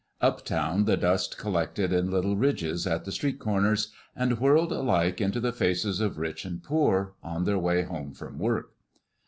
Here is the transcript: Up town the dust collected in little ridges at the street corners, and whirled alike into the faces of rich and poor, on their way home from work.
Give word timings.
Up 0.19 0.43
town 0.43 0.85
the 0.85 0.97
dust 0.97 1.37
collected 1.37 1.93
in 1.93 2.09
little 2.09 2.35
ridges 2.35 2.87
at 2.87 3.05
the 3.05 3.11
street 3.11 3.37
corners, 3.37 3.93
and 4.15 4.39
whirled 4.39 4.71
alike 4.71 5.21
into 5.21 5.39
the 5.39 5.53
faces 5.53 5.99
of 6.01 6.17
rich 6.17 6.43
and 6.43 6.63
poor, 6.63 7.13
on 7.21 7.43
their 7.43 7.59
way 7.59 7.83
home 7.83 8.15
from 8.15 8.39
work. 8.39 8.71